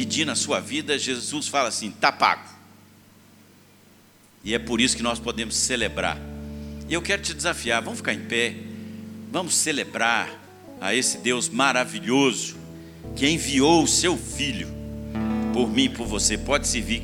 [0.00, 2.48] pedindo a sua vida, Jesus fala assim: está pago.
[4.42, 6.18] E é por isso que nós podemos celebrar.
[6.88, 8.56] E eu quero te desafiar, vamos ficar em pé,
[9.30, 10.30] vamos celebrar
[10.80, 12.56] a esse Deus maravilhoso
[13.14, 14.68] que enviou o seu filho
[15.52, 16.38] por mim e por você.
[16.38, 17.02] Pode se vir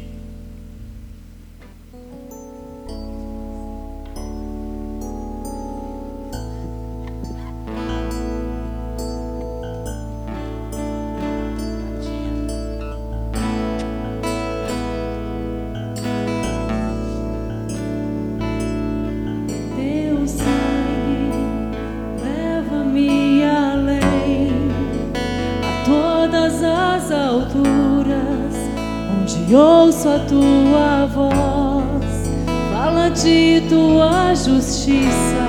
[29.55, 32.31] ouço a tua voz,
[32.73, 35.47] fala de tua justiça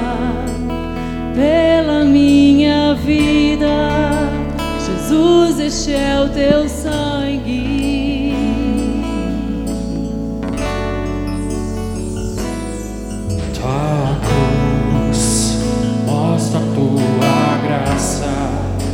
[1.33, 3.67] pela minha vida.
[4.85, 8.35] Jesus, este é o teu sangue.
[13.53, 15.57] Tua cruz
[16.05, 18.31] mostra a tua graça,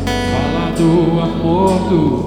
[0.05, 2.22] fala do amor do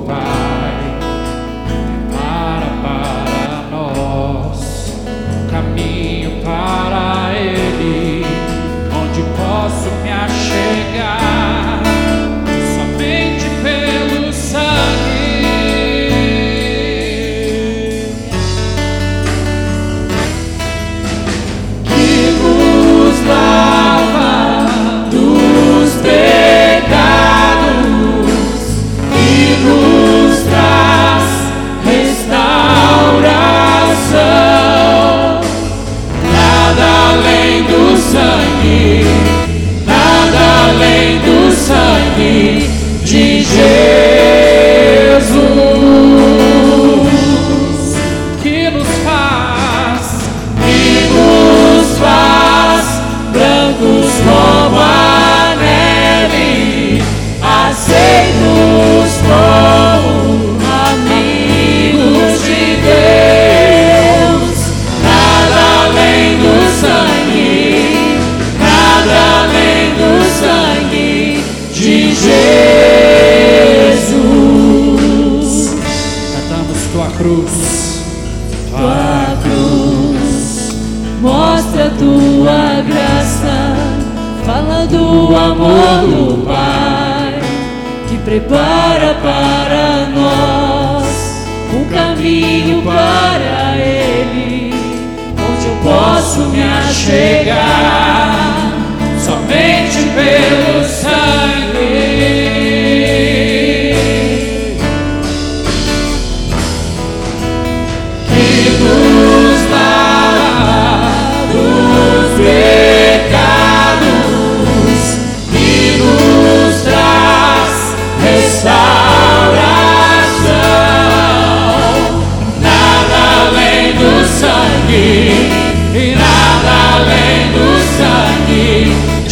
[38.62, 39.05] prepara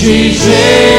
[0.04, 0.93] de Jesus.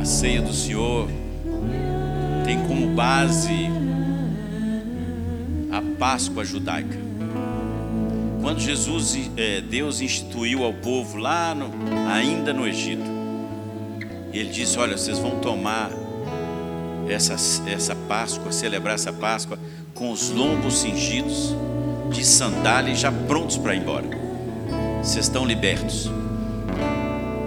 [0.00, 1.10] A ceia do Senhor
[2.46, 3.68] tem como base
[5.70, 6.96] a Páscoa judaica.
[8.40, 11.70] Quando Jesus, eh, Deus instituiu ao povo lá no,
[12.10, 13.04] ainda no Egito,
[14.32, 15.90] Ele disse: Olha, vocês vão tomar
[17.06, 17.34] essa,
[17.68, 19.58] essa Páscoa, celebrar essa Páscoa
[19.92, 21.54] com os lombos cingidos,
[22.10, 24.08] de sandália e já prontos para ir embora.
[25.02, 26.10] Vocês estão libertos.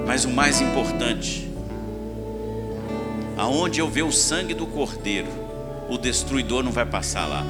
[0.06, 1.53] Mas o mais importante,
[3.38, 5.28] aonde eu ver o sangue do cordeiro,
[5.90, 7.44] o destruidor não vai passar lá.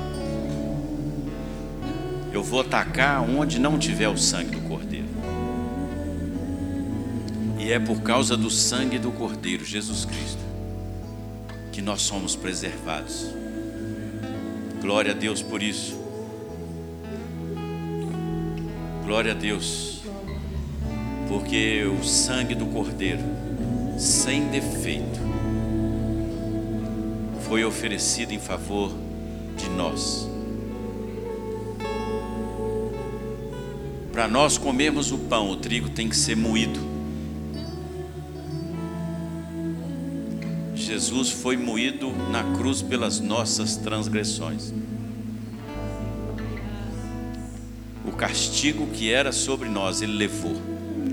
[2.31, 5.07] Eu vou atacar onde não tiver o sangue do cordeiro.
[7.59, 10.41] E é por causa do sangue do cordeiro, Jesus Cristo,
[11.71, 13.27] que nós somos preservados.
[14.81, 16.03] Glória a Deus por isso.
[19.05, 20.01] Glória a Deus.
[21.27, 23.23] Porque o sangue do Cordeiro,
[23.97, 25.19] sem defeito,
[27.53, 28.91] foi oferecido em favor
[29.55, 30.27] de nós.
[34.11, 36.79] Para nós comermos o pão, o trigo tem que ser moído.
[40.73, 44.73] Jesus foi moído na cruz pelas nossas transgressões.
[48.03, 50.59] O castigo que era sobre nós, Ele levou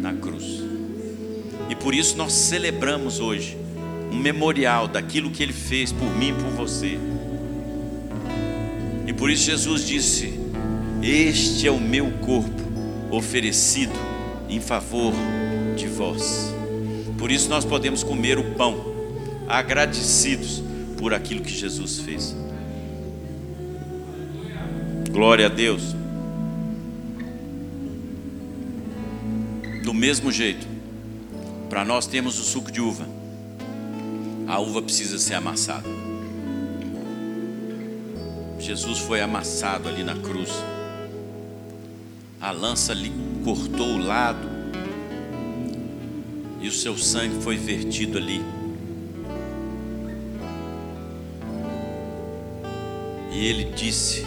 [0.01, 0.63] na cruz.
[1.69, 3.60] E por isso nós celebramos hoje
[4.11, 6.99] um memorial daquilo que Ele fez por mim e por você.
[9.07, 10.39] E por isso Jesus disse:
[11.03, 12.61] Este é o meu corpo
[13.11, 13.93] oferecido
[14.49, 15.13] em favor
[15.77, 16.55] de vós.
[17.19, 18.91] Por isso nós podemos comer o pão
[19.49, 20.63] agradecidos
[20.97, 22.37] por aquilo que Jesus fez.
[25.11, 25.95] Glória a Deus.
[29.83, 30.67] Do mesmo jeito,
[31.69, 33.20] para nós temos o suco de uva.
[34.51, 35.89] A uva precisa ser amassada.
[38.59, 40.51] Jesus foi amassado ali na cruz.
[42.41, 43.13] A lança lhe
[43.45, 44.49] cortou o lado.
[46.61, 48.43] E o seu sangue foi vertido ali.
[53.31, 54.27] E ele disse,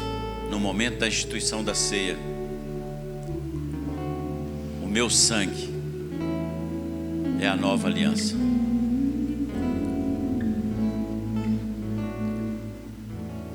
[0.50, 2.18] no momento da instituição da ceia:
[4.82, 5.70] O meu sangue
[7.42, 8.53] é a nova aliança.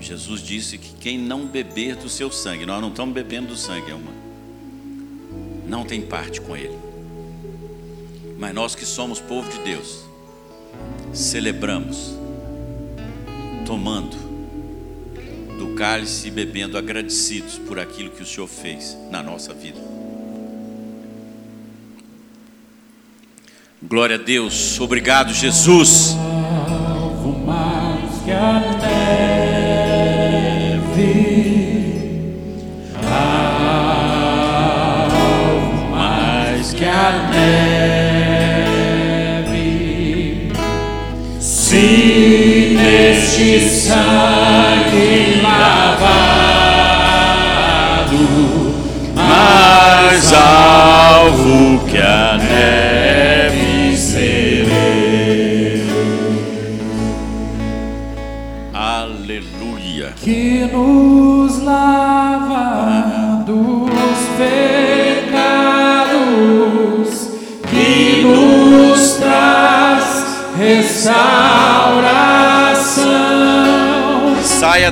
[0.09, 3.91] Jesus disse que quem não beber do seu sangue, nós não estamos bebendo do sangue,
[3.91, 3.99] é
[5.69, 6.79] não tem parte com ele.
[8.39, 10.05] Mas nós que somos povo de Deus,
[11.13, 12.15] celebramos,
[13.67, 14.17] tomando
[15.59, 19.79] do cálice e bebendo, agradecidos por aquilo que o Senhor fez na nossa vida.
[23.83, 26.17] Glória a Deus, obrigado, Jesus.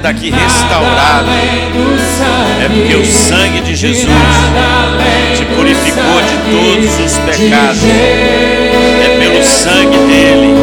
[0.07, 1.29] Daqui restaurado.
[2.65, 4.07] É porque o sangue de Jesus
[5.37, 7.83] te purificou de todos os pecados.
[7.83, 10.55] É pelo sangue dele.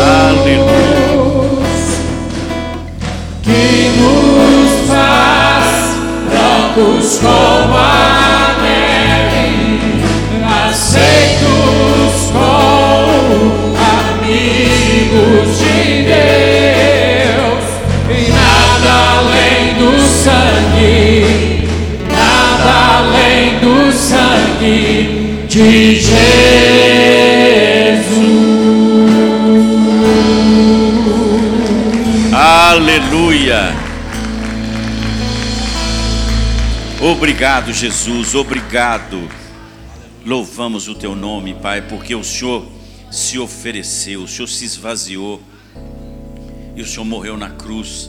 [0.00, 0.92] Aleluia.
[3.42, 5.66] que nos faz
[6.30, 10.00] brancos como a neve,
[10.70, 13.76] aceitos como
[14.22, 16.61] amigos de Deus,
[24.62, 26.12] sangue de Jesus.
[32.32, 33.74] Aleluia.
[37.00, 39.28] Obrigado, Jesus, obrigado.
[40.24, 42.64] Louvamos o teu nome, Pai, porque o Senhor
[43.10, 45.42] se ofereceu, o Senhor se esvaziou
[46.76, 48.08] e o Senhor morreu na cruz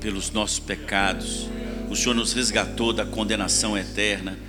[0.00, 1.48] pelos nossos pecados.
[1.88, 4.45] O Senhor nos resgatou da condenação eterna.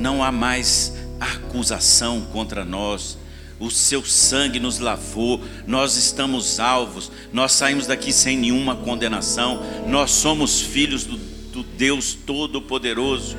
[0.00, 3.16] Não há mais acusação contra nós.
[3.58, 10.10] O seu sangue nos lavou, nós estamos salvos, nós saímos daqui sem nenhuma condenação, nós
[10.12, 13.36] somos filhos do, do Deus Todo-Poderoso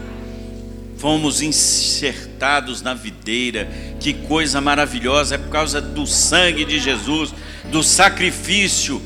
[1.02, 3.68] fomos enxertados na videira.
[4.00, 7.34] Que coisa maravilhosa, é por causa do sangue de Jesus,
[7.72, 9.02] do sacrifício.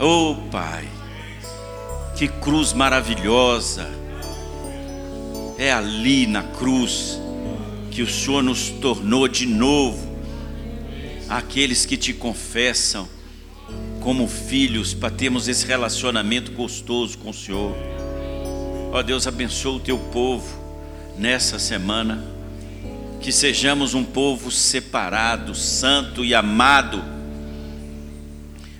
[0.00, 0.88] Oh, Pai,
[2.16, 3.97] que cruz maravilhosa.
[5.58, 7.20] É ali na cruz
[7.90, 10.16] que o Senhor nos tornou de novo.
[11.28, 13.08] Aqueles que te confessam
[14.00, 17.76] como filhos para termos esse relacionamento gostoso com o Senhor.
[18.92, 20.46] Ó Deus, abençoa o teu povo
[21.18, 22.24] nessa semana,
[23.20, 27.04] que sejamos um povo separado, santo e amado,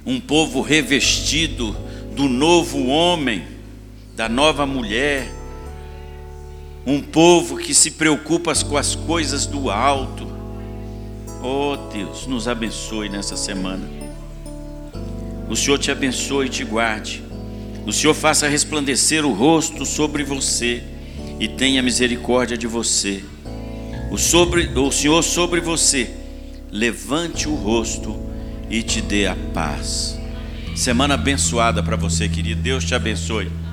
[0.07, 1.76] um povo revestido
[2.14, 3.45] do novo homem,
[4.14, 5.38] da nova mulher,
[6.89, 10.26] um povo que se preocupa com as coisas do alto.
[11.43, 13.86] Oh Deus, nos abençoe nessa semana.
[15.51, 17.22] O Senhor te abençoe e te guarde.
[17.84, 20.82] O Senhor faça resplandecer o rosto sobre você
[21.39, 23.22] e tenha misericórdia de você.
[24.11, 26.11] O, sobre, o Senhor sobre você
[26.72, 28.18] levante o rosto
[28.70, 30.18] e te dê a paz.
[30.74, 32.62] Semana abençoada para você, querido.
[32.62, 33.68] Deus te abençoe.